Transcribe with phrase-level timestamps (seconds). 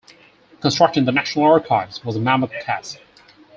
[0.61, 2.97] Constructing the National Archives was a mammoth task.